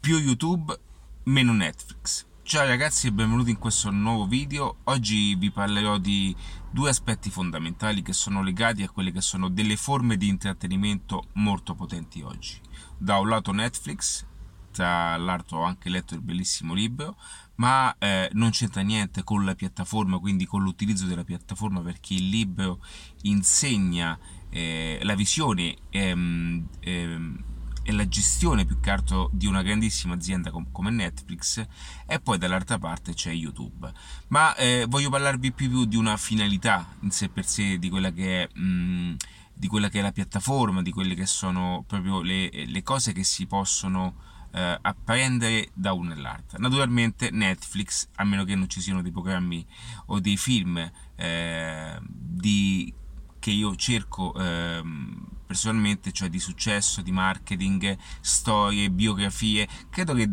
più 0.00 0.16
YouTube, 0.16 0.74
meno 1.24 1.52
Netflix. 1.52 2.24
Ciao 2.42 2.66
ragazzi 2.66 3.08
e 3.08 3.12
benvenuti 3.12 3.50
in 3.50 3.58
questo 3.58 3.90
nuovo 3.90 4.26
video. 4.26 4.78
Oggi 4.84 5.34
vi 5.34 5.50
parlerò 5.50 5.98
di 5.98 6.34
due 6.70 6.88
aspetti 6.88 7.28
fondamentali 7.28 8.00
che 8.00 8.14
sono 8.14 8.42
legati 8.42 8.82
a 8.82 8.88
quelle 8.88 9.12
che 9.12 9.20
sono 9.20 9.50
delle 9.50 9.76
forme 9.76 10.16
di 10.16 10.26
intrattenimento 10.26 11.26
molto 11.34 11.74
potenti 11.74 12.22
oggi. 12.22 12.58
Da 12.96 13.18
un 13.18 13.28
lato 13.28 13.52
Netflix, 13.52 14.24
tra 14.72 15.18
l'altro 15.18 15.58
ho 15.58 15.64
anche 15.64 15.90
letto 15.90 16.14
il 16.14 16.22
bellissimo 16.22 16.72
libro, 16.72 17.16
ma 17.56 17.94
eh, 17.98 18.30
non 18.32 18.50
c'entra 18.50 18.80
niente 18.80 19.22
con 19.22 19.44
la 19.44 19.54
piattaforma, 19.54 20.18
quindi 20.18 20.46
con 20.46 20.62
l'utilizzo 20.62 21.04
della 21.04 21.24
piattaforma 21.24 21.82
perché 21.82 22.14
il 22.14 22.30
libro 22.30 22.82
insegna 23.22 24.18
eh, 24.48 24.98
la 25.02 25.14
visione 25.14 25.76
ehm, 25.90 26.66
ehm, 26.80 27.44
e 27.82 27.92
la 27.92 28.06
gestione 28.08 28.64
più 28.64 28.80
che 28.80 28.90
altro 28.90 29.30
di 29.32 29.46
una 29.46 29.62
grandissima 29.62 30.14
azienda 30.14 30.50
come 30.50 30.90
Netflix 30.90 31.64
e 32.06 32.20
poi 32.20 32.38
dall'altra 32.38 32.78
parte 32.78 33.14
c'è 33.14 33.30
YouTube. 33.32 33.90
Ma 34.28 34.54
eh, 34.56 34.86
voglio 34.88 35.10
parlarvi 35.10 35.52
più 35.52 35.84
di 35.84 35.96
una 35.96 36.16
finalità 36.16 36.94
in 37.00 37.10
sé 37.10 37.28
per 37.28 37.46
sé 37.46 37.78
di 37.78 37.88
quella 37.88 38.12
che 38.12 38.42
è, 38.42 38.48
mh, 38.52 38.62
mm, 38.62 39.14
di 39.52 39.66
quella 39.68 39.88
che 39.88 39.98
è 39.98 40.02
la 40.02 40.12
piattaforma, 40.12 40.82
di 40.82 40.92
quelle 40.92 41.14
che 41.14 41.26
sono 41.26 41.84
proprio 41.86 42.22
le, 42.22 42.50
le 42.66 42.82
cose 42.82 43.12
che 43.12 43.24
si 43.24 43.46
possono 43.46 44.28
eh, 44.52 44.78
apprendere 44.80 45.70
da 45.74 45.92
una 45.92 46.14
all'altra. 46.14 46.58
Naturalmente 46.58 47.30
Netflix, 47.30 48.08
a 48.16 48.24
meno 48.24 48.44
che 48.44 48.54
non 48.54 48.68
ci 48.68 48.80
siano 48.80 49.02
dei 49.02 49.12
programmi 49.12 49.64
o 50.06 50.20
dei 50.20 50.36
film 50.36 50.90
eh, 51.16 51.98
di, 52.02 52.92
che 53.38 53.50
io 53.50 53.74
cerco 53.76 54.34
eh, 54.34 54.82
personalmente, 55.50 56.12
cioè 56.12 56.28
di 56.28 56.38
successo, 56.38 57.02
di 57.02 57.10
marketing, 57.10 57.98
storie, 58.20 58.88
biografie. 58.88 59.66
Credo 59.90 60.14
che 60.14 60.30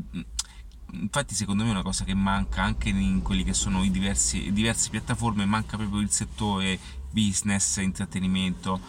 infatti 0.91 1.33
secondo 1.33 1.63
me 1.63 1.69
è 1.69 1.71
una 1.71 1.81
cosa 1.81 2.03
che 2.03 2.13
manca 2.13 2.61
anche 2.61 2.89
in 2.89 3.23
quelli 3.23 3.43
che 3.43 3.55
sono 3.55 3.83
i 3.83 3.89
diversi, 3.89 4.51
diverse 4.51 4.91
piattaforme, 4.91 5.43
manca 5.45 5.75
proprio 5.75 6.01
il 6.01 6.11
settore 6.11 6.79
business, 7.09 7.77
intrattenimento, 7.77 8.79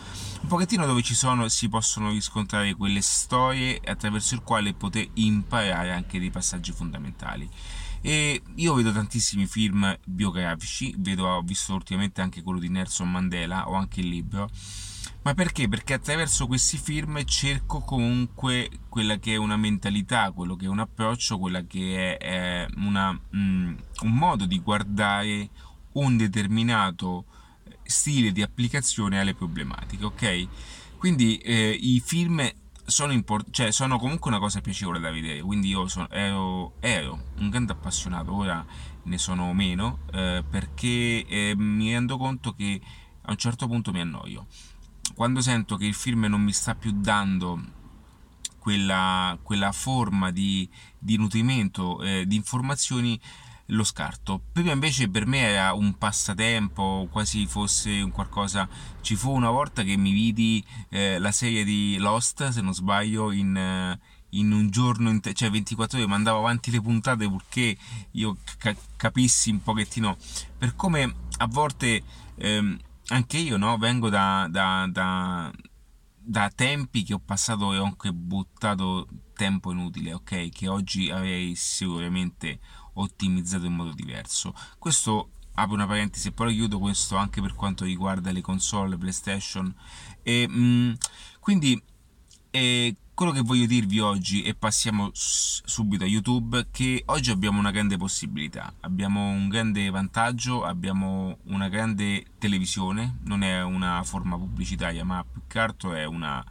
un 0.43 0.49
pochettino 0.49 0.85
dove 0.85 1.01
ci 1.01 1.15
sono, 1.15 1.49
si 1.49 1.71
possono 1.71 2.11
riscontrare 2.11 2.75
quelle 2.75 3.01
storie 3.01 3.81
attraverso 3.83 4.35
il 4.35 4.43
quale 4.43 4.75
poter 4.75 5.09
imparare 5.15 5.93
anche 5.93 6.19
dei 6.19 6.31
passaggi 6.31 6.73
fondamentali. 6.73 7.49
E 8.03 8.43
io 8.57 8.75
vedo 8.75 8.93
tantissimi 8.93 9.47
film 9.47 9.99
biografici, 10.05 10.95
vedo, 10.99 11.27
ho 11.27 11.41
visto 11.41 11.73
ultimamente 11.73 12.21
anche 12.21 12.43
quello 12.43 12.59
di 12.59 12.69
Nelson 12.69 13.11
Mandela, 13.11 13.71
o 13.71 13.73
anche 13.73 14.01
il 14.01 14.09
libro, 14.09 14.51
ma 15.23 15.35
perché? 15.35 15.69
Perché 15.69 15.95
attraverso 15.95 16.47
questi 16.47 16.79
film 16.79 17.23
cerco 17.25 17.81
comunque 17.81 18.71
quella 18.89 19.17
che 19.19 19.35
è 19.35 19.37
una 19.37 19.57
mentalità, 19.57 20.31
quello 20.31 20.57
che 20.57 20.67
è 20.67 20.69
un 20.69 20.79
approccio, 20.79 21.39
quella 21.39 21.63
che 21.63 22.17
è, 22.17 22.65
è 22.65 22.67
una, 22.77 23.13
mm, 23.13 23.77
un 24.03 24.13
modo 24.13 24.47
di 24.47 24.61
guardare 24.61 25.51
un 25.93 26.17
determinato 26.17 27.25
stile 27.83 28.33
di 28.33 28.43
applicazione 28.43 29.19
alle 29.21 29.35
problematiche, 29.35 30.05
ok? 30.05 30.49
Quindi 30.99 31.37
eh, 31.39 31.77
i 31.79 32.01
film 32.01 32.49
sono, 32.85 33.13
import- 33.13 33.51
cioè, 33.51 33.71
sono 33.71 33.99
comunque 33.99 34.31
una 34.31 34.41
cosa 34.41 34.61
piacevole 34.61 34.99
da 34.99 35.11
vedere, 35.11 35.43
quindi 35.43 35.69
io 35.69 35.89
sono, 35.89 36.09
ero, 36.11 36.75
ero, 36.81 37.25
un 37.39 37.51
grande 37.51 37.73
appassionato, 37.73 38.33
ora 38.35 38.65
ne 39.03 39.19
sono 39.19 39.53
meno, 39.53 40.01
eh, 40.13 40.45
perché 40.49 41.27
eh, 41.27 41.55
mi 41.57 41.93
rendo 41.93 42.17
conto 42.17 42.53
che 42.55 42.81
a 43.23 43.31
un 43.31 43.37
certo 43.37 43.67
punto 43.67 43.93
mi 43.93 44.01
annoio 44.01 44.47
quando 45.19 45.41
sento 45.41 45.77
che 45.77 45.85
il 45.85 45.95
film 45.95 46.27
non 46.27 46.43
mi 46.43 46.53
sta 46.53 46.77
più 46.77 46.93
dando 46.93 47.61
quella, 48.57 49.37
quella 49.43 49.73
forma 49.73 50.31
di, 50.31 50.69
di 50.97 51.17
nutrimento, 51.17 52.01
eh, 52.05 52.25
di 52.25 52.37
informazioni, 52.37 53.21
lo 53.67 53.83
scarto. 53.83 54.41
Prima 54.53 54.71
invece 54.71 55.09
per 55.09 55.27
me 55.27 55.41
era 55.41 55.73
un 55.73 55.99
passatempo, 55.99 57.09
quasi 57.11 57.49
fosse 57.49 58.01
un 58.01 58.13
qualcosa. 58.13 58.69
Ci 59.01 59.17
fu 59.17 59.33
una 59.33 59.51
volta 59.51 59.83
che 59.83 59.97
mi 59.97 60.13
vidi 60.13 60.65
eh, 60.89 61.19
la 61.19 61.33
serie 61.33 61.65
di 61.65 61.97
Lost, 61.99 62.51
se 62.51 62.61
non 62.61 62.73
sbaglio, 62.73 63.33
in, 63.33 63.57
eh, 63.57 63.99
in 64.37 64.53
un 64.53 64.71
giorno, 64.71 65.11
in 65.11 65.21
te- 65.21 65.35
cioè 65.35 65.51
24 65.51 65.99
ore, 65.99 66.07
mandavo 66.07 66.39
avanti 66.39 66.71
le 66.71 66.81
puntate 66.81 67.29
perché 67.29 67.77
io 68.13 68.37
ca- 68.57 68.77
capissi 68.95 69.51
un 69.51 69.65
pochettino 69.65 70.17
per 70.57 70.77
come 70.77 71.13
a 71.39 71.47
volte. 71.49 72.05
Ehm, 72.37 72.79
anche 73.09 73.39
io 73.39 73.57
no, 73.57 73.77
vengo 73.79 74.09
da, 74.09 74.47
da, 74.51 74.87
da, 74.91 75.53
da, 76.19 76.51
tempi 76.51 77.03
che 77.03 77.15
ho 77.15 77.19
passato 77.19 77.73
e 77.73 77.79
ho 77.79 77.85
anche 77.85 78.13
buttato 78.13 79.09
tempo 79.35 79.73
inutile, 79.73 80.15
ok? 80.15 80.49
Che 80.51 80.69
oggi 80.69 81.11
avrei 81.11 81.55
sicuramente 81.55 82.61
ottimizzato 82.95 83.67
in 83.67 83.75
modo 83.75 83.93
diverso. 83.93 84.55
Questo 84.79 85.31
apro 85.55 85.75
una 85.75 85.87
parentesi 85.87 86.29
e 86.29 86.33
poi 86.33 86.55
chiudo 86.55 86.79
questo 86.79 87.17
anche 87.17 87.41
per 87.41 87.55
quanto 87.55 87.85
riguarda 87.85 88.31
le 88.31 88.41
console 88.41 88.97
PlayStation. 88.97 89.75
E, 90.23 90.47
mh, 90.49 90.61
mm, 90.61 90.93
quindi 91.41 91.83
e 92.51 92.97
quello 93.19 93.33
che 93.33 93.43
voglio 93.43 93.67
dirvi 93.67 93.99
oggi, 93.99 94.43
e 94.43 94.55
passiamo 94.55 95.11
subito 95.13 96.05
a 96.05 96.07
YouTube, 96.07 96.69
che 96.71 97.03
oggi 97.07 97.33
abbiamo 97.33 97.59
una 97.59 97.73
grande 97.73 97.97
possibilità, 97.97 98.73
abbiamo 98.83 99.31
un 99.31 99.49
grande 99.49 99.91
vantaggio, 99.91 100.63
abbiamo 100.63 101.39
una 101.47 101.69
grande 101.69 102.27
televisione, 102.39 103.19
non 103.25 103.43
è 103.43 103.61
una 103.65 104.05
forma 104.05 104.39
pubblicitaria, 104.39 105.05
ma 105.05 105.25
più 105.29 105.41
che 105.49 105.59
altro 105.59 105.95
è 105.95 106.05
una, 106.05 106.45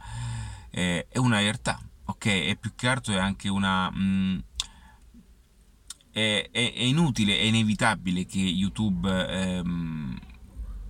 è, 0.68 1.06
è 1.08 1.16
una 1.16 1.38
realtà, 1.38 1.80
ok? 2.04 2.26
E 2.26 2.58
più 2.60 2.74
che 2.74 2.86
altro 2.86 3.14
è 3.14 3.18
anche 3.18 3.48
una... 3.48 3.90
Mh, 3.90 4.02
mm, 4.02 4.38
è, 6.10 6.48
è, 6.52 6.82
inutile, 6.82 7.38
è 7.38 7.44
inevitabile 7.44 8.26
che 8.26 8.40
YouTube... 8.40 9.08
Ehm, 9.08 10.18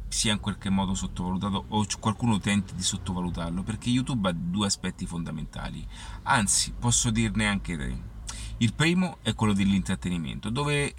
sia 0.08 0.32
in 0.32 0.40
qualche 0.40 0.70
modo 0.70 0.94
sottovalutato 0.94 1.64
o 1.68 1.86
qualcuno 2.00 2.38
tenti 2.38 2.74
di 2.74 2.82
sottovalutarlo 2.82 3.62
perché 3.62 3.90
YouTube 3.90 4.28
ha 4.28 4.32
due 4.32 4.66
aspetti 4.66 5.06
fondamentali, 5.06 5.86
anzi 6.24 6.72
posso 6.78 7.10
dirne 7.10 7.46
anche 7.46 7.76
tre. 7.76 8.16
Il 8.58 8.74
primo 8.74 9.18
è 9.22 9.34
quello 9.34 9.52
dell'intrattenimento, 9.52 10.50
dove 10.50 10.94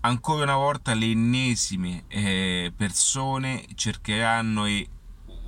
ancora 0.00 0.42
una 0.42 0.56
volta 0.56 0.94
le 0.94 1.06
ennesime 1.06 2.04
eh, 2.08 2.72
persone 2.74 3.64
cercheranno 3.74 4.64
e 4.66 4.88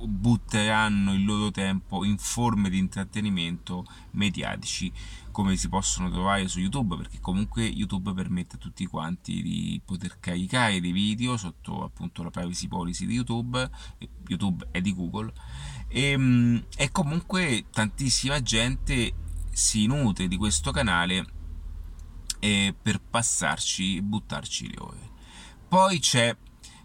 butteranno 0.05 1.13
il 1.13 1.25
loro 1.25 1.51
tempo 1.51 2.05
in 2.05 2.17
forme 2.17 2.69
di 2.69 2.77
intrattenimento 2.77 3.85
mediatici 4.11 4.91
come 5.39 5.55
si 5.55 5.69
possono 5.69 6.11
trovare 6.11 6.49
su 6.49 6.59
YouTube 6.59 6.97
perché 6.97 7.21
comunque 7.21 7.63
YouTube 7.63 8.11
permette 8.11 8.57
a 8.57 8.59
tutti 8.59 8.85
quanti 8.85 9.41
di 9.41 9.81
poter 9.85 10.19
caricare 10.19 10.81
dei 10.81 10.91
video 10.91 11.37
sotto 11.37 11.81
appunto 11.81 12.23
la 12.23 12.29
privacy 12.29 12.67
policy 12.67 13.05
di 13.05 13.13
YouTube 13.13 13.69
YouTube 14.27 14.67
è 14.71 14.81
di 14.81 14.93
Google 14.93 15.31
e, 15.87 16.01
ehm, 16.09 16.65
e 16.75 16.91
comunque 16.91 17.67
tantissima 17.71 18.41
gente 18.41 19.13
si 19.49 19.85
nutre 19.85 20.27
di 20.27 20.35
questo 20.35 20.71
canale 20.71 21.25
eh, 22.39 22.75
per 22.79 22.99
passarci 22.99 24.01
buttarci 24.01 24.67
le 24.67 24.75
ore. 24.77 25.11
Poi 25.69 25.99
c'è 25.99 26.35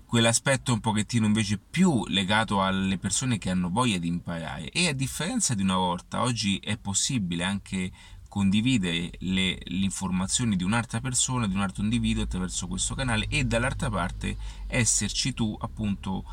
quell'aspetto 0.07 0.73
un 0.73 0.79
pochettino 0.79 1.27
invece 1.27 1.59
più 1.59 2.07
legato 2.07 2.63
alle 2.63 2.99
persone 2.99 3.37
che 3.37 3.51
hanno 3.51 3.69
voglia 3.69 3.99
di 3.99 4.07
imparare 4.07 4.71
e 4.71 4.87
a 4.87 4.93
differenza 4.93 5.55
di 5.55 5.63
una 5.63 5.77
volta 5.77 6.23
oggi 6.23 6.59
è 6.59 6.79
possibile 6.79 7.43
anche 7.43 7.91
condividere 8.35 9.13
le, 9.21 9.61
le 9.63 9.85
informazioni 9.85 10.57
di 10.57 10.65
un'altra 10.65 11.01
persona, 11.01 11.47
di 11.47 11.55
un 11.55 11.61
altro 11.61 11.85
individuo 11.85 12.25
attraverso 12.25 12.67
questo 12.67 12.97
canale 12.97 13.29
e 13.29 13.45
dall'altra 13.45 13.89
parte 13.89 14.37
esserci 14.67 15.33
tu 15.35 15.57
appunto 15.61 16.25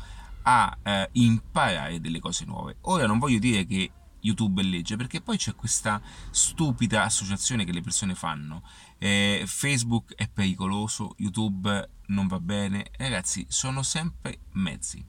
a 0.42 0.76
eh, 0.82 1.08
imparare 1.12 2.00
delle 2.00 2.18
cose 2.18 2.44
nuove. 2.44 2.78
Ora 2.80 3.06
non 3.06 3.20
voglio 3.20 3.38
dire 3.38 3.64
che 3.66 3.92
YouTube 4.18 4.62
è 4.62 4.64
legge, 4.64 4.96
perché 4.96 5.20
poi 5.20 5.36
c'è 5.36 5.54
questa 5.54 6.02
stupida 6.32 7.04
associazione 7.04 7.64
che 7.64 7.70
le 7.70 7.82
persone 7.82 8.16
fanno. 8.16 8.64
Eh, 8.98 9.44
Facebook 9.46 10.12
è 10.16 10.28
pericoloso, 10.28 11.14
YouTube 11.18 11.88
non 12.06 12.26
va 12.26 12.40
bene. 12.40 12.90
Ragazzi, 12.96 13.46
sono 13.48 13.84
sempre 13.84 14.40
mezzi. 14.54 15.06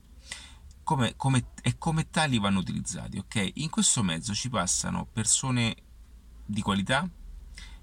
Come, 0.84 1.16
come, 1.16 1.48
e 1.64 1.76
come 1.80 2.12
tali 2.12 2.38
vanno 2.38 2.60
utilizzati, 2.60 3.18
ok? 3.18 3.54
In 3.56 3.72
questo 3.72 4.04
mezzo 4.04 4.36
ci 4.36 4.50
passano 4.50 5.08
persone 5.12 5.76
di 6.46 6.62
qualità, 6.62 7.10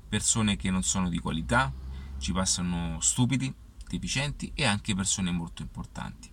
persone 0.08 0.56
che 0.56 0.70
non 0.70 0.82
sono 0.82 1.08
di 1.08 1.18
qualità, 1.18 1.72
ci 2.18 2.32
passano 2.32 3.00
stupidi, 3.00 3.52
deficienti 3.88 4.52
e 4.54 4.64
anche 4.64 4.94
persone 4.94 5.30
molto 5.30 5.62
importanti. 5.62 6.30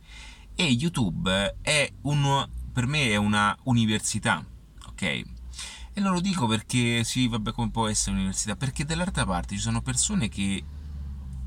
E 0.56 0.64
YouTube 0.64 1.58
è 1.62 1.92
un, 2.02 2.50
per 2.72 2.88
me 2.88 3.10
è 3.10 3.16
una 3.16 3.56
università 3.64 4.46
ok? 4.98 5.02
E 5.02 6.02
non 6.02 6.14
lo 6.14 6.20
dico 6.20 6.48
perché 6.48 7.04
sì, 7.04 7.28
vabbè, 7.28 7.52
come 7.52 7.70
può 7.70 7.88
essere 7.88 8.12
un'università, 8.12 8.56
perché 8.56 8.84
dall'altra 8.84 9.26
parte 9.26 9.56
ci 9.56 9.62
sono 9.62 9.82
persone 9.82 10.28
che 10.28 10.64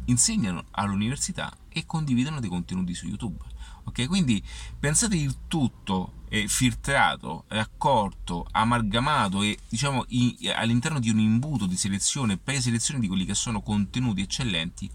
insegnano 0.06 0.64
all'università 0.72 1.52
e 1.68 1.84
condividono 1.84 2.40
dei 2.40 2.48
contenuti 2.48 2.94
su 2.94 3.06
YouTube. 3.06 3.49
Ok, 3.84 4.06
quindi 4.06 4.42
pensate 4.78 5.16
il 5.16 5.34
tutto 5.48 6.14
è 6.28 6.46
filtrato, 6.46 7.44
raccolto, 7.48 8.46
amalgamato 8.52 9.42
e 9.42 9.58
diciamo 9.68 10.04
in, 10.08 10.36
all'interno 10.54 11.00
di 11.00 11.10
un 11.10 11.18
imbuto 11.18 11.66
di 11.66 11.76
selezione, 11.76 12.36
preselezione 12.36 13.00
di 13.00 13.08
quelli 13.08 13.24
che 13.24 13.34
sono 13.34 13.62
contenuti 13.62 14.20
eccellenti, 14.20 14.88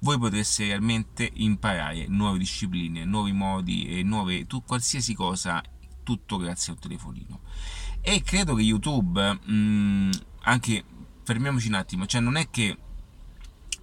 voi 0.00 0.18
potreste 0.18 0.66
realmente 0.66 1.30
imparare 1.34 2.06
nuove 2.08 2.38
discipline, 2.38 3.06
nuovi 3.06 3.32
modi 3.32 3.86
e 3.86 4.02
nuove, 4.02 4.46
tu, 4.46 4.62
qualsiasi 4.62 5.14
cosa, 5.14 5.62
tutto 6.02 6.36
grazie 6.36 6.74
al 6.74 6.78
telefonino. 6.78 7.40
E 8.02 8.20
credo 8.22 8.54
che 8.54 8.62
YouTube, 8.62 9.32
mh, 9.32 9.52
mm, 9.52 10.10
anche 10.42 10.84
fermiamoci 11.22 11.68
un 11.68 11.74
attimo, 11.74 12.04
cioè 12.04 12.20
non 12.20 12.36
è 12.36 12.50
che 12.50 12.76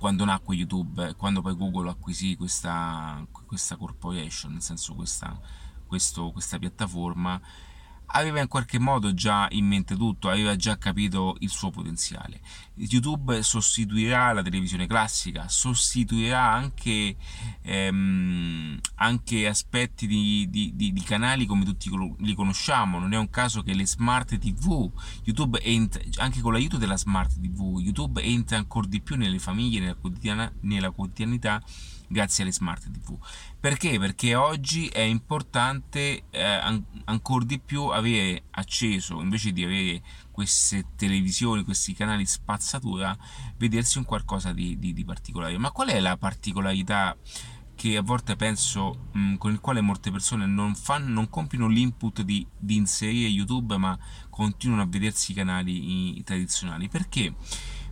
quando 0.01 0.25
nacque 0.25 0.55
YouTube, 0.55 1.13
quando 1.13 1.43
poi 1.43 1.53
Google 1.53 1.91
acquisì 1.91 2.35
questa, 2.35 3.23
questa 3.45 3.77
corporation, 3.77 4.53
nel 4.53 4.63
senso 4.63 4.95
questa, 4.95 5.39
questo, 5.85 6.31
questa 6.31 6.57
piattaforma, 6.57 7.39
aveva 8.11 8.39
in 8.39 8.47
qualche 8.47 8.79
modo 8.79 9.13
già 9.13 9.47
in 9.51 9.65
mente 9.65 9.95
tutto, 9.95 10.29
aveva 10.29 10.55
già 10.55 10.77
capito 10.77 11.35
il 11.39 11.49
suo 11.49 11.69
potenziale. 11.69 12.39
YouTube 12.75 13.43
sostituirà 13.43 14.33
la 14.33 14.41
televisione 14.41 14.87
classica, 14.87 15.47
sostituirà 15.47 16.51
anche, 16.51 17.15
ehm, 17.61 18.79
anche 18.95 19.47
aspetti 19.47 20.07
di, 20.07 20.47
di, 20.49 20.71
di, 20.75 20.91
di, 20.91 21.01
canali 21.01 21.45
come 21.45 21.65
tutti 21.65 21.89
li 22.19 22.33
conosciamo. 22.33 22.99
Non 22.99 23.13
è 23.13 23.17
un 23.17 23.29
caso 23.29 23.61
che 23.61 23.73
le 23.73 23.85
smart 23.85 24.37
TV, 24.37 24.91
YouTube 25.23 25.61
entra, 25.61 26.01
anche 26.17 26.41
con 26.41 26.53
l'aiuto 26.53 26.77
della 26.77 26.97
smart 26.97 27.39
TV, 27.39 27.79
YouTube 27.79 28.21
entra 28.21 28.57
ancora 28.57 28.87
di 28.87 29.01
più 29.01 29.15
nelle 29.15 29.39
famiglie, 29.39 29.79
nella, 29.79 29.95
quotidiana, 29.95 30.51
nella 30.61 30.91
quotidianità 30.91 31.61
grazie 32.11 32.43
alle 32.43 32.51
smart 32.51 32.91
TV. 32.91 33.17
Perché? 33.59 33.97
Perché 33.97 34.35
oggi 34.35 34.87
è 34.87 34.99
importante 34.99 36.23
eh, 36.29 36.41
an- 36.43 36.83
ancora 37.05 37.45
di 37.45 37.59
più 37.59 37.85
avere 37.85 38.43
acceso, 38.51 39.21
invece 39.21 39.51
di 39.51 39.63
avere 39.63 40.01
queste 40.29 40.85
televisioni, 40.95 41.63
questi 41.63 41.93
canali 41.93 42.25
spazzatura, 42.25 43.17
vedersi 43.57 43.97
un 43.97 44.05
qualcosa 44.05 44.51
di, 44.51 44.77
di, 44.77 44.93
di 44.93 45.05
particolare. 45.05 45.57
Ma 45.57 45.71
qual 45.71 45.89
è 45.89 45.99
la 45.99 46.17
particolarità? 46.17 47.17
che 47.73 47.97
a 47.97 48.03
volte 48.03 48.35
penso 48.35 49.07
mh, 49.11 49.37
con 49.37 49.51
il 49.51 49.59
quale 49.59 49.81
molte 49.81 50.11
persone 50.11 50.45
non, 50.45 50.75
fanno, 50.75 51.07
non 51.07 51.29
compiono 51.31 51.67
l'input 51.67 52.21
di, 52.21 52.45
di, 52.55 52.75
inserire 52.75 53.27
YouTube 53.27 53.75
ma 53.77 53.97
continuano 54.29 54.83
a 54.83 54.85
vedersi 54.85 55.31
i 55.31 55.33
canali 55.33 56.17
i, 56.19 56.23
tradizionali 56.23 56.89
perché 56.89 57.33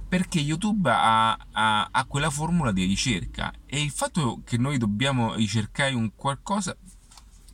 perché 0.09 0.39
YouTube 0.39 0.89
ha, 0.89 1.38
ha, 1.51 1.89
ha, 1.91 2.06
quella 2.06 2.31
formula 2.31 2.71
di 2.71 2.83
ricerca. 2.85 3.53
E 3.67 3.81
il 3.81 3.91
fatto 3.91 4.41
che 4.44 4.57
noi 4.57 4.79
dobbiamo 4.79 5.35
ricercare 5.35 5.94
un 5.94 6.11
qualcosa, 6.15 6.75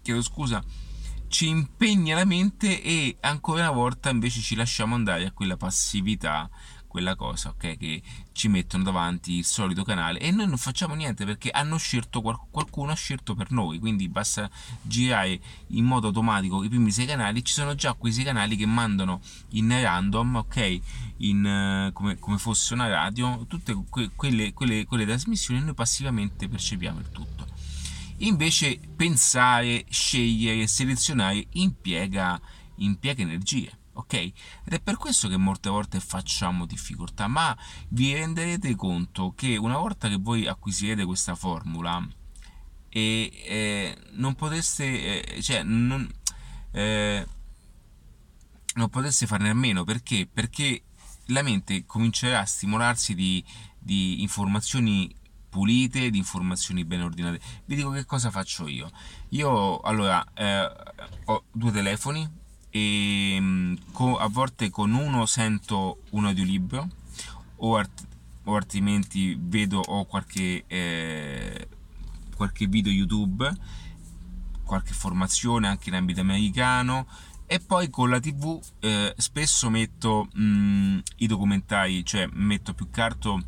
chiedo 0.02 0.22
scusa, 0.22 0.64
ci 1.28 1.50
impegna 1.50 2.16
la 2.16 2.24
mente 2.24 2.82
e 2.82 3.18
ancora 3.20 3.64
una 3.64 3.72
volta 3.72 4.10
invece 4.10 4.40
ci 4.40 4.56
lasciamo 4.56 4.96
andare 4.96 5.26
a 5.26 5.32
quella 5.32 5.58
passività 5.58 6.50
quella 6.96 7.16
cosa, 7.18 7.50
ok? 7.50 7.76
Che 7.76 8.02
ci 8.32 8.48
mettono 8.48 8.84
davanti 8.84 9.34
il 9.34 9.44
solito 9.44 9.84
canale 9.84 10.18
e 10.20 10.32
noi 10.32 10.48
non 10.48 10.58
facciamo 10.58 10.96
niente 10.96 11.26
perché 11.26 11.50
hanno 11.50 11.76
scelto 11.76 12.22
qualcuno 12.22 12.94
ha 12.94 12.96
scelto 12.96 13.36
per 13.36 13.52
noi, 13.52 13.80
quindi 13.80 14.08
basta 14.08 14.50
girare 14.82 15.38
in 15.68 15.84
modo 15.84 16.08
automatico 16.08 16.64
i 16.64 16.70
primi 16.70 16.92
sei 16.92 17.06
canali, 17.06 17.44
ci 17.44 17.52
sono 17.52 17.76
già 17.76 17.92
quei 17.96 18.14
sei 18.14 18.24
canali 18.24 18.56
che 18.56 18.66
mandano 18.66 19.20
in 19.50 19.68
random, 19.70 20.38
ok? 20.38 20.80
In, 21.18 21.90
uh, 21.90 21.92
come, 21.92 22.18
come, 22.18 22.38
fosse 22.38 22.74
una 22.74 22.88
radio, 22.88 23.46
tutte 23.46 23.74
que- 23.90 24.12
quelle, 24.16 24.54
quelle, 24.54 24.86
quelle 24.86 25.06
trasmissioni 25.06 25.60
noi 25.60 25.74
passivamente 25.74 26.48
percepiamo 26.48 27.00
il 27.00 27.10
tutto. 27.12 27.46
Invece 28.20 28.80
pensare, 28.96 29.84
scegliere, 29.90 30.66
selezionare 30.68 31.46
impiega, 31.52 32.40
impiega 32.76 33.22
energie 33.22 33.84
ok? 33.96 34.14
Ed 34.14 34.34
è 34.74 34.80
per 34.80 34.98
questo 34.98 35.28
che 35.28 35.38
molte 35.38 35.70
volte 35.70 36.00
facciamo 36.00 36.66
difficoltà, 36.66 37.28
ma 37.28 37.56
vi 37.90 38.14
renderete 38.14 38.76
conto 38.76 39.34
che 39.36 39.58
una 39.58 39.78
volta 39.78 40.08
che 40.08 40.18
voi 40.18 40.48
acquisirete 40.48 41.06
questa 41.06 41.36
formula 41.36 42.06
e 42.90 43.32
eh, 43.46 43.98
non 44.12 44.36
poteste, 44.36 45.24
eh, 45.24 45.42
cioè 45.42 45.64
non, 45.64 46.10
eh, 46.72 47.28
non 48.76 48.90
poteste 48.90 49.28
farne 49.28 49.50
a 49.50 49.54
meno 49.54 49.84
perché? 49.84 50.28
Perché 50.32 50.84
la 51.28 51.42
mente 51.42 51.86
comincerà 51.86 52.42
a 52.42 52.46
stimolarsi 52.46 53.16
di, 53.16 53.44
di 53.80 54.22
informazioni 54.22 55.14
pulite, 55.50 56.10
di 56.10 56.18
informazioni 56.18 56.84
ben 56.84 57.02
ordinate. 57.02 57.40
Vi 57.66 57.76
dico 57.76 57.90
che 57.92 58.04
cosa 58.06 58.30
faccio 58.30 58.68
io. 58.68 58.92
Io 59.30 59.80
allora 59.80 60.24
eh, 60.34 60.70
ho 61.26 61.44
due 61.52 61.72
telefoni, 61.72 62.30
e 62.76 63.36
ehm, 63.36 63.78
a 64.20 64.28
volte 64.28 64.70
con 64.70 64.94
uno 64.94 65.26
sento 65.26 66.02
un 66.10 66.26
audiolibro 66.26 66.90
o, 67.58 67.78
art- 67.78 68.06
o 68.44 68.56
altrimenti 68.56 69.38
vedo 69.40 69.80
o 69.80 70.04
qualche, 70.04 70.66
eh, 70.68 71.68
qualche 72.36 72.68
video 72.68 72.92
YouTube, 72.92 73.50
qualche 74.66 74.92
formazione 74.94 75.70
anche 75.70 75.88
in 75.88 75.96
ambito 75.96 76.20
americano 76.20 77.08
e 77.46 77.62
poi 77.62 77.90
con 77.90 78.10
la 78.10 78.20
tv 78.20 78.60
eh, 78.80 79.14
spesso 79.18 79.70
metto 79.70 80.28
mh, 80.34 80.44
mm, 80.44 80.98
i 81.18 81.28
documentari, 81.28 82.04
cioè 82.04 82.28
metto 82.34 82.74
più 82.74 82.90
carto 82.90 83.42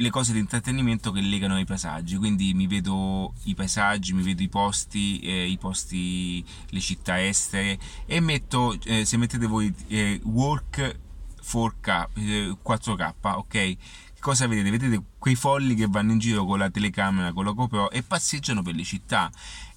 le 0.00 0.10
cose 0.10 0.32
di 0.32 0.38
intrattenimento 0.38 1.12
che 1.12 1.20
legano 1.20 1.54
ai 1.56 1.66
paesaggi, 1.66 2.16
quindi 2.16 2.54
mi 2.54 2.66
vedo 2.66 3.34
i 3.44 3.54
paesaggi, 3.54 4.14
mi 4.14 4.22
vedo 4.22 4.42
i 4.42 4.48
posti, 4.48 5.20
eh, 5.20 5.46
i 5.46 5.58
posti, 5.58 6.42
le 6.70 6.80
città 6.80 7.22
estere 7.22 7.78
e 8.06 8.18
metto, 8.20 8.78
eh, 8.84 9.04
se 9.04 9.18
mettete 9.18 9.46
voi 9.46 9.72
eh, 9.88 10.18
Work 10.24 10.98
4K, 11.42 12.08
4K, 12.64 13.00
eh, 13.00 13.28
ok? 13.28 13.76
Cosa 14.20 14.46
vedete? 14.46 14.70
Vedete 14.70 15.02
quei 15.18 15.34
folli 15.34 15.74
che 15.74 15.86
vanno 15.86 16.12
in 16.12 16.18
giro 16.18 16.46
con 16.46 16.58
la 16.58 16.70
telecamera, 16.70 17.32
con 17.32 17.44
la 17.44 17.52
GoPro 17.52 17.90
e 17.90 18.02
passeggiano 18.02 18.62
per 18.62 18.74
le 18.74 18.84
città 18.84 19.30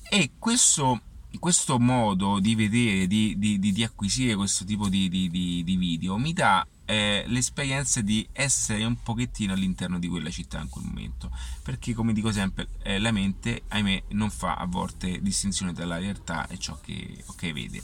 e 0.10 0.32
questo 0.40 1.02
questo 1.40 1.80
modo 1.80 2.40
di 2.40 2.54
vedere, 2.54 3.08
di, 3.08 3.36
di, 3.38 3.58
di, 3.58 3.72
di 3.72 3.84
acquisire 3.84 4.36
questo 4.36 4.66
tipo 4.66 4.88
di, 4.88 5.10
video 5.10 6.18
mi 6.18 6.32
dà 6.32 6.66
eh, 6.94 7.24
l'esperienza 7.28 8.02
di 8.02 8.28
essere 8.32 8.86
un 8.86 9.02
pochettino 9.02 9.54
all'interno 9.54 9.98
di 9.98 10.08
quella 10.08 10.30
città 10.30 10.60
in 10.62 10.70
quel 10.70 10.86
momento. 10.86 11.32
Perché 11.64 11.94
come 11.94 12.14
dico 12.14 12.32
sempre 12.32 12.68
eh, 12.84 13.00
la 13.00 13.12
mente 13.12 13.64
ahimè 13.68 14.04
non 14.10 14.30
fa 14.30 14.56
a 14.56 14.66
volte 14.66 15.20
distinzione 15.22 15.74
tra 15.74 15.86
la 15.86 15.98
realtà 15.98 16.48
e 16.48 16.60
ciò 16.60 16.80
che 16.80 17.24
okay, 17.26 17.52
vede. 17.52 17.82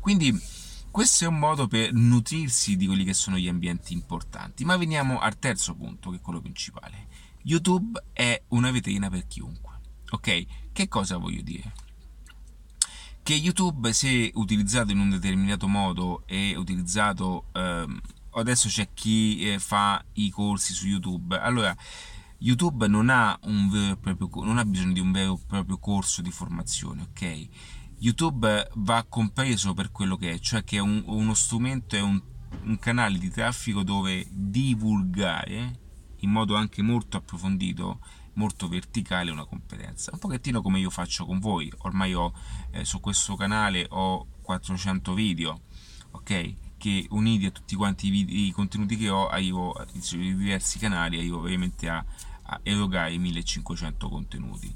Quindi 0.00 0.38
questo 0.90 1.24
è 1.24 1.28
un 1.28 1.38
modo 1.38 1.66
per 1.66 1.94
nutrirsi 1.94 2.76
di 2.76 2.86
quelli 2.86 3.04
che 3.04 3.14
sono 3.14 3.38
gli 3.38 3.48
ambienti 3.48 3.94
importanti. 3.94 4.64
Ma 4.64 4.76
veniamo 4.76 5.18
al 5.18 5.38
terzo 5.38 5.74
punto 5.74 6.10
che 6.10 6.16
è 6.16 6.20
quello 6.20 6.40
principale. 6.40 7.08
Youtube 7.44 8.04
è 8.12 8.42
una 8.48 8.70
vetrina 8.70 9.08
per 9.08 9.26
chiunque. 9.26 9.80
Ok? 10.10 10.44
Che 10.72 10.88
cosa 10.88 11.16
voglio 11.16 11.40
dire? 11.40 11.72
Che 13.22 13.34
YouTube 13.34 13.92
se 13.92 14.30
utilizzato 14.34 14.90
in 14.92 14.98
un 14.98 15.10
determinato 15.10 15.68
modo 15.68 16.24
e 16.26 16.56
utilizzato 16.56 17.46
ehm, 17.52 18.00
adesso 18.32 18.68
c'è 18.68 18.88
chi 18.92 19.50
eh, 19.50 19.58
fa 19.58 20.04
i 20.14 20.30
corsi 20.30 20.72
su 20.74 20.86
YouTube. 20.86 21.38
Allora, 21.38 21.76
YouTube 22.38 22.88
non 22.88 23.08
ha, 23.08 23.38
proprio, 24.00 24.28
non 24.44 24.58
ha, 24.58 24.64
bisogno 24.64 24.92
di 24.92 25.00
un 25.00 25.12
vero 25.12 25.34
e 25.34 25.46
proprio 25.46 25.78
corso 25.78 26.22
di 26.22 26.30
formazione, 26.30 27.02
ok? 27.02 27.48
YouTube 27.98 28.68
va 28.74 29.06
compreso 29.08 29.74
per 29.74 29.92
quello 29.92 30.16
che 30.16 30.32
è, 30.32 30.38
cioè 30.40 30.64
che 30.64 30.78
è 30.78 30.80
un, 30.80 31.04
uno 31.06 31.34
strumento, 31.34 31.94
è 31.94 32.00
un, 32.00 32.20
un 32.64 32.78
canale 32.78 33.16
di 33.16 33.30
traffico 33.30 33.84
dove 33.84 34.26
divulgare 34.28 35.78
in 36.16 36.30
modo 36.30 36.56
anche 36.56 36.82
molto 36.82 37.16
approfondito, 37.16 38.00
molto 38.34 38.66
verticale 38.66 39.30
una 39.30 39.44
competenza. 39.44 40.10
Un 40.12 40.18
pochettino 40.18 40.62
come 40.62 40.80
io 40.80 40.90
faccio 40.90 41.24
con 41.26 41.38
voi. 41.38 41.72
Ormai 41.78 42.12
ho 42.14 42.32
eh, 42.72 42.84
su 42.84 42.98
questo 42.98 43.36
canale 43.36 43.86
ho 43.88 44.26
400 44.42 45.14
video, 45.14 45.60
ok? 46.10 46.54
Che 46.82 47.06
uniti 47.10 47.46
a 47.46 47.52
tutti 47.52 47.76
quanti 47.76 48.08
i, 48.08 48.10
video, 48.10 48.36
i 48.36 48.50
contenuti 48.50 48.96
che 48.96 49.08
ho 49.08 49.28
arrivo 49.28 49.72
sui 50.00 50.34
diversi 50.34 50.80
canali 50.80 51.16
arrivo 51.16 51.38
ovviamente 51.38 51.88
a, 51.88 52.04
a 52.42 52.58
erogare 52.64 53.16
1500 53.16 54.08
contenuti. 54.08 54.74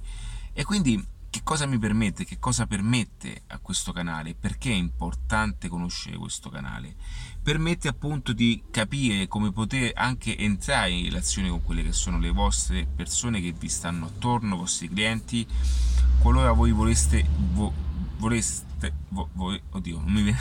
E 0.52 0.62
quindi 0.62 1.04
che 1.28 1.40
cosa 1.42 1.66
mi 1.66 1.78
permette, 1.78 2.24
che 2.24 2.38
cosa 2.38 2.68
permette 2.68 3.42
a 3.48 3.58
questo 3.58 3.90
canale, 3.90 4.36
perché 4.36 4.70
è 4.70 4.76
importante 4.76 5.66
conoscere 5.66 6.16
questo 6.16 6.48
canale. 6.48 6.94
Permette 7.42 7.88
appunto 7.88 8.32
di 8.32 8.62
capire 8.70 9.26
come 9.26 9.50
poter 9.50 9.90
anche 9.96 10.38
entrare 10.38 10.92
in 10.92 11.06
relazione 11.06 11.48
con 11.48 11.64
quelle 11.64 11.82
che 11.82 11.92
sono 11.92 12.20
le 12.20 12.30
vostre 12.30 12.86
persone 12.86 13.40
che 13.40 13.50
vi 13.50 13.68
stanno 13.68 14.06
attorno, 14.06 14.54
i 14.54 14.58
vostri 14.58 14.88
clienti, 14.88 15.44
qualora 16.20 16.52
voi 16.52 16.70
voleste, 16.70 17.26
vo, 17.52 17.72
voleste, 18.18 18.92
vo, 19.08 19.28
voi, 19.32 19.60
oddio, 19.70 19.98
non 19.98 20.12
mi 20.12 20.22
viene 20.22 20.38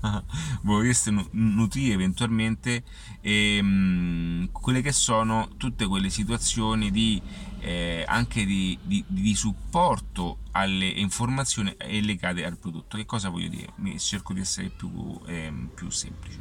vorreste 0.62 1.10
nutrire 1.32 1.94
eventualmente 1.94 2.84
ehm, 3.20 4.50
quelle 4.52 4.82
che 4.82 4.92
sono 4.92 5.50
tutte 5.56 5.86
quelle 5.86 6.10
situazioni 6.10 6.90
di 6.90 7.20
eh, 7.60 8.04
anche 8.06 8.44
di, 8.44 8.78
di, 8.82 9.04
di, 9.06 9.34
supporto 9.34 10.38
alle 10.52 10.86
informazioni 10.86 11.74
legate 11.78 12.44
al 12.44 12.56
prodotto. 12.56 12.96
Che 12.96 13.04
cosa 13.04 13.28
voglio 13.28 13.48
dire? 13.48 13.98
Cerco 13.98 14.32
di 14.32 14.40
essere 14.40 14.70
più, 14.70 15.20
ehm, 15.26 15.70
più 15.74 15.90
semplice. 15.90 16.38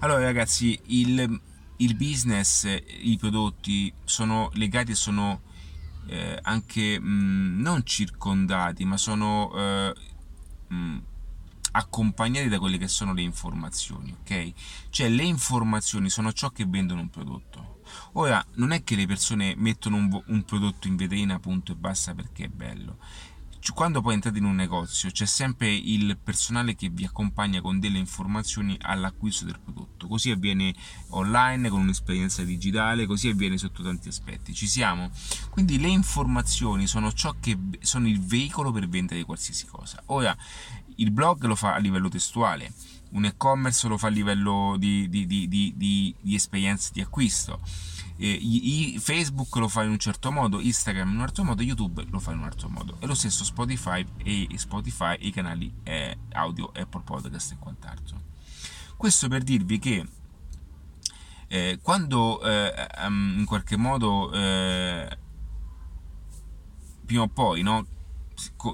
Allora, 0.00 0.22
ragazzi, 0.24 0.78
il, 0.86 1.40
il 1.76 1.96
business, 1.96 2.66
i 3.00 3.16
prodotti 3.18 3.92
sono 4.04 4.50
legati 4.54 4.92
e 4.92 4.94
sono 4.94 5.40
eh, 6.06 6.38
anche 6.42 7.00
mh, 7.00 7.06
mm, 7.06 7.60
non 7.60 7.84
circondati, 7.84 8.84
ma 8.84 8.96
sono 8.96 9.50
eh, 9.54 9.94
mh, 10.68 10.74
mm, 10.74 10.98
accompagnati 11.72 12.48
da 12.48 12.58
quelle 12.58 12.78
che 12.78 12.88
sono 12.88 13.12
le 13.12 13.22
informazioni, 13.22 14.14
ok? 14.20 14.52
Cioè 14.90 15.08
le 15.08 15.24
informazioni 15.24 16.10
sono 16.10 16.32
ciò 16.32 16.50
che 16.50 16.64
vendono 16.66 17.00
un 17.00 17.10
prodotto. 17.10 17.80
Ora, 18.12 18.44
non 18.54 18.70
è 18.72 18.84
che 18.84 18.94
le 18.94 19.06
persone 19.06 19.54
mettono 19.56 19.96
un, 19.96 20.22
un 20.26 20.44
prodotto 20.44 20.86
in 20.86 20.96
vetrina, 20.96 21.40
punto 21.40 21.72
e 21.72 21.76
basta 21.76 22.14
perché 22.14 22.44
è 22.44 22.48
bello 22.48 22.98
quando 23.74 24.00
poi 24.00 24.14
entrate 24.14 24.38
in 24.38 24.44
un 24.44 24.54
negozio 24.54 25.10
c'è 25.10 25.26
sempre 25.26 25.70
il 25.70 26.16
personale 26.16 26.74
che 26.74 26.88
vi 26.88 27.04
accompagna 27.04 27.60
con 27.60 27.78
delle 27.78 27.98
informazioni 27.98 28.76
all'acquisto 28.80 29.44
del 29.44 29.60
prodotto. 29.62 30.08
Così 30.08 30.30
avviene 30.30 30.74
online 31.10 31.68
con 31.68 31.80
un'esperienza 31.80 32.42
digitale 32.42 33.06
così 33.06 33.28
avviene 33.28 33.58
sotto 33.58 33.82
tanti 33.82 34.08
aspetti. 34.08 34.54
Ci 34.54 34.66
siamo? 34.66 35.10
Quindi 35.50 35.78
le 35.78 35.88
informazioni 35.88 36.86
sono 36.86 37.12
ciò 37.12 37.34
che 37.38 37.58
sono 37.80 38.08
il 38.08 38.20
veicolo 38.20 38.72
per 38.72 38.88
vendere 38.88 39.24
qualsiasi 39.24 39.66
cosa. 39.66 40.02
Ora 40.06 40.34
il 40.96 41.10
blog 41.10 41.44
lo 41.44 41.54
fa 41.54 41.74
a 41.74 41.78
livello 41.78 42.08
testuale 42.08 42.72
un 43.10 43.24
e-commerce 43.24 43.88
lo 43.88 43.98
fa 43.98 44.06
a 44.06 44.10
livello 44.10 44.76
di, 44.78 45.08
di, 45.08 45.26
di, 45.26 45.74
di 45.76 46.34
esperienze 46.34 46.90
di 46.92 47.00
acquisto 47.00 47.60
eh, 48.22 48.98
Facebook 48.98 49.56
lo 49.56 49.68
fa 49.68 49.82
in 49.82 49.90
un 49.90 49.98
certo 49.98 50.30
modo, 50.30 50.60
Instagram 50.60 51.08
in 51.08 51.16
un 51.16 51.22
altro 51.22 51.42
modo, 51.42 51.62
YouTube 51.62 52.04
lo 52.10 52.18
fa 52.18 52.32
in 52.32 52.38
un 52.38 52.44
altro 52.44 52.68
modo. 52.68 52.96
E 53.00 53.06
lo 53.06 53.14
stesso 53.14 53.44
Spotify 53.44 54.04
e 54.22 54.46
Spotify 54.56 55.16
i 55.20 55.30
canali 55.30 55.72
eh, 55.84 56.18
audio, 56.32 56.70
Apple 56.74 57.02
Podcast 57.02 57.52
e 57.52 57.56
quant'altro. 57.58 58.20
Questo 58.96 59.28
per 59.28 59.42
dirvi 59.42 59.78
che 59.78 60.06
eh, 61.48 61.78
quando 61.82 62.42
eh, 62.42 62.86
um, 63.06 63.36
in 63.38 63.44
qualche 63.46 63.76
modo 63.76 64.30
eh, 64.32 65.18
prima 67.06 67.22
o 67.22 67.28
poi 67.28 67.62
no, 67.62 67.86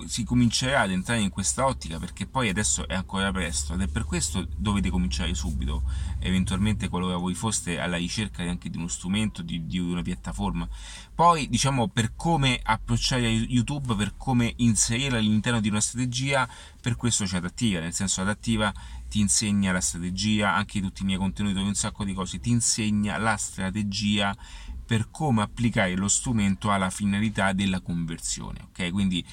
si 0.06 0.24
comincerà 0.24 0.80
ad 0.80 0.90
entrare 0.90 1.20
in 1.20 1.30
questa 1.30 1.66
ottica 1.66 1.98
perché 1.98 2.26
poi 2.26 2.48
adesso 2.48 2.86
è 2.86 2.94
ancora 2.94 3.32
presto 3.32 3.74
ed 3.74 3.80
è 3.80 3.88
per 3.88 4.04
questo 4.04 4.46
dovete 4.56 4.90
cominciare 4.90 5.34
subito. 5.34 5.82
Eventualmente 6.18 6.88
qualora 6.88 7.16
voi 7.16 7.34
foste 7.34 7.78
alla 7.78 7.96
ricerca 7.96 8.42
anche 8.42 8.70
di 8.70 8.76
uno 8.76 8.88
strumento 8.88 9.42
di, 9.42 9.66
di 9.66 9.78
una 9.78 10.02
piattaforma. 10.02 10.68
Poi 11.14 11.48
diciamo 11.48 11.88
per 11.88 12.14
come 12.14 12.60
approcciare 12.62 13.28
YouTube 13.28 13.94
per 13.94 14.14
come 14.16 14.52
inserirla 14.56 15.18
all'interno 15.18 15.60
di 15.60 15.68
una 15.68 15.80
strategia 15.80 16.48
per 16.80 16.96
questo 16.96 17.24
c'è 17.24 17.38
adattiva 17.38 17.80
nel 17.80 17.92
senso 17.92 18.20
adattiva 18.20 18.72
ti 19.08 19.20
insegna 19.20 19.72
la 19.72 19.80
strategia 19.80 20.54
anche 20.54 20.80
tutti 20.80 21.02
i 21.02 21.04
miei 21.04 21.18
contenuti 21.18 21.58
un 21.58 21.74
sacco 21.74 22.04
di 22.04 22.12
cose 22.12 22.40
ti 22.40 22.50
insegna 22.50 23.16
la 23.18 23.36
strategia 23.36 24.36
per 24.84 25.10
come 25.10 25.42
applicare 25.42 25.96
lo 25.96 26.08
strumento 26.08 26.70
alla 26.70 26.90
finalità 26.90 27.52
della 27.52 27.80
conversione 27.80 28.68
ok? 28.68 28.90
Quindi 28.90 29.24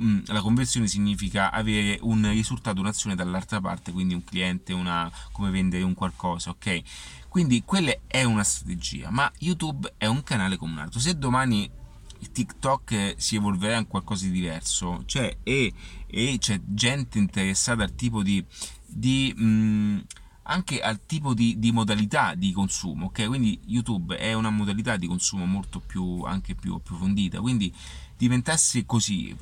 Mm, 0.00 0.20
la 0.26 0.40
conversione 0.40 0.86
significa 0.86 1.50
avere 1.50 1.98
un 2.02 2.28
risultato, 2.30 2.80
un'azione 2.80 3.16
dall'altra 3.16 3.60
parte, 3.60 3.90
quindi 3.90 4.14
un 4.14 4.22
cliente, 4.22 4.72
una, 4.72 5.10
come 5.32 5.50
vendere 5.50 5.82
un 5.82 5.94
qualcosa, 5.94 6.50
ok? 6.50 6.82
Quindi 7.28 7.62
quella 7.64 7.92
è 8.06 8.22
una 8.22 8.44
strategia, 8.44 9.10
ma 9.10 9.30
YouTube 9.38 9.94
è 9.98 10.06
un 10.06 10.22
canale 10.22 10.56
come 10.56 10.72
un 10.72 10.78
altro. 10.78 11.00
Se 11.00 11.18
domani 11.18 11.68
TikTok 12.32 13.14
si 13.16 13.36
evolverà 13.36 13.76
in 13.76 13.86
qualcosa 13.86 14.26
di 14.26 14.32
diverso, 14.32 15.02
cioè, 15.06 15.36
e, 15.42 15.72
e 16.06 16.36
c'è 16.38 16.60
gente 16.64 17.18
interessata 17.18 17.82
al 17.82 17.94
tipo 17.94 18.22
di, 18.22 18.44
di 18.86 19.32
mh, 19.36 19.44
mm, 19.44 19.98
anche 20.50 20.80
al 20.80 21.04
tipo 21.04 21.34
di, 21.34 21.58
di, 21.58 21.72
modalità 21.72 22.34
di 22.34 22.52
consumo, 22.52 23.06
ok? 23.06 23.26
Quindi 23.26 23.60
YouTube 23.66 24.16
è 24.16 24.32
una 24.32 24.50
modalità 24.50 24.96
di 24.96 25.06
consumo 25.06 25.44
molto 25.44 25.80
più, 25.80 26.22
anche 26.22 26.54
più 26.54 26.74
approfondita, 26.74 27.40
quindi 27.40 27.72
diventasse 28.16 28.84
così, 28.86 29.36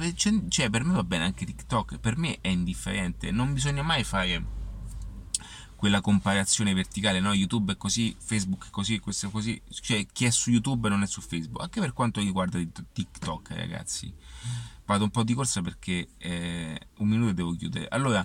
cioè 0.48 0.68
per 0.68 0.84
me 0.84 0.94
va 0.94 1.04
bene 1.04 1.24
anche 1.24 1.46
TikTok, 1.46 1.98
per 1.98 2.16
me 2.16 2.38
è 2.40 2.48
indifferente, 2.48 3.30
non 3.30 3.52
bisogna 3.52 3.82
mai 3.82 4.02
fare 4.02 4.54
quella 5.76 6.00
comparazione 6.00 6.74
verticale, 6.74 7.20
no? 7.20 7.32
YouTube 7.32 7.74
è 7.74 7.76
così, 7.76 8.14
Facebook 8.18 8.66
è 8.66 8.70
così, 8.70 8.98
questo 8.98 9.28
è 9.28 9.30
così, 9.30 9.60
cioè 9.80 10.04
chi 10.10 10.24
è 10.24 10.30
su 10.30 10.50
YouTube 10.50 10.88
non 10.88 11.02
è 11.02 11.06
su 11.06 11.20
Facebook, 11.20 11.62
anche 11.62 11.80
per 11.80 11.92
quanto 11.92 12.18
riguarda 12.18 12.58
TikTok, 12.92 13.50
ragazzi. 13.50 14.12
Vado 14.84 15.04
un 15.04 15.10
po' 15.10 15.22
di 15.22 15.34
corsa 15.34 15.62
perché 15.62 16.08
eh, 16.18 16.80
un 16.98 17.08
minuto 17.08 17.32
devo 17.32 17.52
chiudere. 17.54 17.88
Allora, 17.88 18.24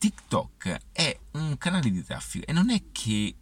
TikTok 0.00 0.78
è 0.92 1.14
un 1.32 1.58
canale 1.58 1.90
di 1.90 2.02
traffico 2.02 2.46
e 2.46 2.54
non 2.54 2.70
è 2.70 2.84
che 2.90 3.34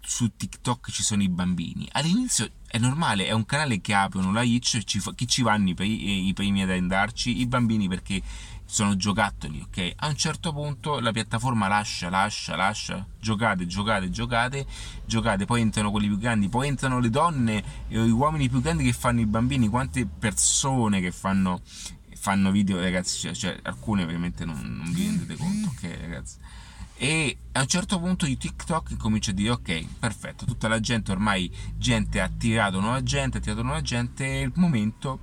su 0.00 0.36
TikTok 0.36 0.88
ci 0.92 1.02
sono 1.02 1.20
i 1.20 1.28
bambini. 1.28 1.88
All'inizio 1.90 2.48
è 2.68 2.78
normale, 2.78 3.26
è 3.26 3.32
un 3.32 3.44
canale 3.44 3.80
che 3.80 3.92
aprono 3.92 4.32
la 4.32 4.42
itch, 4.42 4.84
ci 4.84 5.02
chi 5.16 5.26
ci 5.26 5.42
vanno 5.42 5.70
i, 5.70 6.28
i 6.28 6.32
primi 6.32 6.62
ad 6.62 6.70
andarci? 6.70 7.40
I 7.40 7.46
bambini 7.48 7.88
perché 7.88 8.22
sono 8.64 8.94
giocattoli, 8.94 9.60
ok? 9.62 9.94
A 9.96 10.06
un 10.06 10.14
certo 10.14 10.52
punto 10.52 11.00
la 11.00 11.10
piattaforma 11.10 11.66
lascia, 11.66 12.08
lascia, 12.08 12.54
lascia, 12.54 13.04
giocate, 13.18 13.66
giocate, 13.66 14.10
giocate, 14.10 14.66
giocate, 15.04 15.44
poi 15.44 15.60
entrano 15.60 15.90
quelli 15.90 16.06
più 16.06 16.18
grandi, 16.18 16.48
poi 16.48 16.68
entrano 16.68 17.00
le 17.00 17.10
donne 17.10 17.64
e 17.88 17.98
gli 17.98 18.10
uomini 18.10 18.48
più 18.48 18.60
grandi 18.60 18.84
che 18.84 18.92
fanno 18.92 19.18
i 19.18 19.26
bambini, 19.26 19.66
quante 19.66 20.06
persone 20.06 21.00
che 21.00 21.10
fanno, 21.10 21.62
fanno 22.20 22.50
video, 22.50 22.78
ragazzi, 22.78 23.18
cioè, 23.18 23.32
cioè 23.32 23.58
alcune 23.62 24.02
ovviamente 24.02 24.44
non, 24.44 24.60
non 24.60 24.92
vi 24.92 25.06
rendete 25.06 25.36
conto, 25.36 25.68
ok 25.68 25.98
ragazzi? 26.00 26.36
e 27.02 27.34
a 27.52 27.60
un 27.62 27.66
certo 27.66 27.98
punto 27.98 28.26
di 28.26 28.36
TikTok 28.36 28.98
comincia 28.98 29.30
a 29.30 29.34
dire 29.34 29.48
ok 29.52 29.86
perfetto 29.98 30.44
tutta 30.44 30.68
la 30.68 30.80
gente 30.80 31.10
ormai 31.10 31.50
gente 31.78 32.20
ha 32.20 32.24
attirato 32.24 32.78
nuova 32.78 33.02
gente 33.02 33.38
ha 33.38 33.40
attirato 33.40 33.62
nuova 33.62 33.80
gente 33.80 34.26
è 34.26 34.42
il 34.42 34.52
momento 34.56 35.20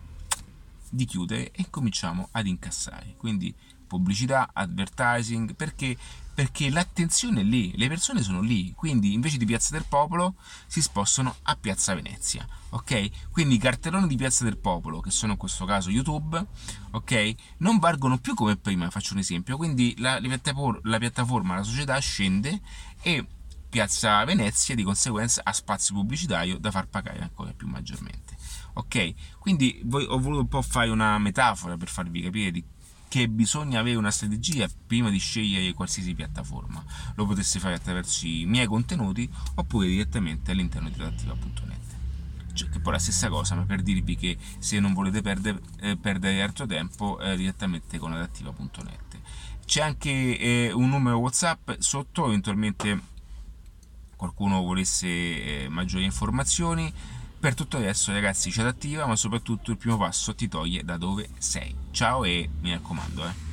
di 0.90 1.06
chiudere 1.06 1.52
e 1.52 1.68
cominciamo 1.70 2.30
ad 2.32 2.48
incassare 2.48 3.14
quindi 3.16 3.54
pubblicità 3.86 4.50
advertising 4.54 5.54
perché 5.54 5.96
perché 6.38 6.70
l'attenzione 6.70 7.42
è 7.42 7.44
lì, 7.44 7.76
le 7.78 7.88
persone 7.88 8.22
sono 8.22 8.42
lì, 8.42 8.72
quindi 8.76 9.14
invece 9.14 9.38
di 9.38 9.46
Piazza 9.46 9.72
del 9.72 9.86
Popolo 9.90 10.36
si 10.68 10.84
spostano 10.84 11.38
a 11.42 11.56
Piazza 11.56 11.96
Venezia, 11.96 12.48
ok? 12.70 13.32
Quindi 13.32 13.56
i 13.56 13.58
cartelloni 13.58 14.06
di 14.06 14.16
Piazza 14.18 14.44
del 14.44 14.60
Popolo, 14.60 15.00
che 15.00 15.10
sono 15.10 15.32
in 15.32 15.40
questo 15.40 15.66
caso 15.66 15.90
YouTube, 15.90 16.46
ok? 16.92 17.34
Non 17.58 17.80
valgono 17.80 18.20
più 18.20 18.36
come 18.36 18.56
prima, 18.56 18.88
faccio 18.92 19.14
un 19.14 19.20
esempio, 19.20 19.58
quindi 19.58 19.96
la, 19.98 20.20
la 20.20 20.98
piattaforma, 21.00 21.56
la 21.56 21.64
società 21.64 21.98
scende 21.98 22.62
e 23.02 23.26
Piazza 23.68 24.24
Venezia 24.24 24.76
di 24.76 24.84
conseguenza 24.84 25.42
ha 25.44 25.52
spazio 25.54 25.96
pubblicitario 25.96 26.60
da 26.60 26.70
far 26.70 26.88
pagare 26.88 27.20
ancora 27.20 27.52
più 27.52 27.68
maggiormente. 27.68 28.38
Ok? 28.74 29.40
Quindi 29.40 29.82
ho 29.92 30.20
voluto 30.20 30.42
un 30.42 30.48
po' 30.48 30.62
fare 30.62 30.92
una 30.92 31.18
metafora 31.18 31.78
per 31.78 31.88
farvi 31.88 32.22
capire 32.22 32.52
di 32.52 32.64
che 33.08 33.30
bisogna 33.30 33.80
avere 33.80 33.98
una 33.98 34.12
strategia 34.12 34.68
prima 34.86 35.10
di 35.10 35.18
scegliere 35.18 35.74
qualsiasi 35.74 36.14
piattaforma. 36.14 36.84
Lo 37.16 37.26
potesse 37.26 37.60
fare 37.60 37.76
attraverso 37.76 38.28
i 38.28 38.46
miei 38.46 38.66
contenuti 38.66 39.30
oppure 39.56 39.88
direttamente 39.88 40.52
all'interno 40.52 40.90
di 40.90 40.96
redattiva.net. 40.98 41.76
Cioè, 42.54 42.70
che 42.70 42.80
poi 42.80 42.94
è 42.94 42.96
la 42.96 43.02
stessa 43.02 43.30
cosa, 43.30 43.56
ma 43.56 43.64
per 43.64 43.82
dirvi 43.82 44.16
che 44.16 44.38
se 44.60 44.80
non 44.80 44.94
volete 44.94 45.22
perdere, 45.22 45.62
eh, 45.80 45.96
perdere 45.96 46.42
altro 46.42 46.66
tempo, 46.66 47.20
eh, 47.20 47.38
direttamente 47.38 47.98
con 47.98 48.14
adattiva.net. 48.14 49.20
C'è 49.66 49.82
anche 49.82 50.38
eh, 50.38 50.72
un 50.74 50.90
numero 50.90 51.20
WhatsApp 51.20 51.72
sotto, 51.80 52.26
eventualmente 52.28 53.16
qualcuno 54.16 54.64
volesse 54.64 55.08
eh, 55.08 55.68
maggiori 55.70 56.04
informazioni 56.04 56.92
per 57.48 57.56
tutto 57.56 57.78
adesso 57.78 58.12
ragazzi 58.12 58.50
c'è 58.50 58.62
attiva 58.64 59.06
ma 59.06 59.16
soprattutto 59.16 59.72
il 59.72 59.78
primo 59.78 59.96
passo 59.96 60.36
ti 60.36 60.50
toglie 60.50 60.84
da 60.84 60.98
dove 60.98 61.30
sei. 61.38 61.74
Ciao 61.92 62.26
e 62.26 62.50
mi 62.60 62.72
raccomando 62.72 63.26
eh. 63.26 63.47